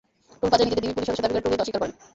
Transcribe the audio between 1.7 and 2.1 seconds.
করেন।